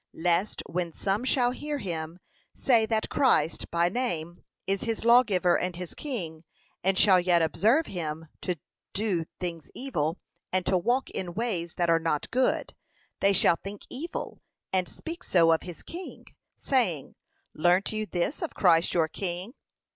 Lest 0.15 0.63
when 0.67 0.91
some 0.91 1.23
shall 1.23 1.51
hear 1.51 1.77
him 1.77 2.17
say 2.55 2.87
that 2.87 3.07
Christ, 3.11 3.69
by 3.69 3.87
name, 3.87 4.41
is 4.65 4.81
his 4.81 5.05
Lawgiver 5.05 5.55
and 5.55 5.75
his 5.75 5.93
King, 5.93 6.43
and 6.83 6.97
shall 6.97 7.19
yet 7.19 7.43
observe 7.43 7.85
him 7.85 8.25
to 8.41 8.55
do 8.93 9.25
things 9.39 9.69
evil, 9.75 10.17
and 10.51 10.65
to 10.65 10.75
walk 10.75 11.11
in 11.11 11.35
ways 11.35 11.75
that 11.75 11.91
are 11.91 11.99
not 11.99 12.31
good, 12.31 12.73
they 13.19 13.31
shall 13.31 13.57
think 13.63 13.83
evil, 13.91 14.41
and 14.73 14.89
speak 14.89 15.21
so 15.23 15.51
of 15.51 15.61
his 15.61 15.83
King; 15.83 16.25
saying, 16.57 17.13
Learnt 17.53 17.91
you 17.93 18.07
this 18.07 18.41
of 18.41 18.55
Christ 18.55 18.95
your 18.95 19.07
King? 19.07 19.53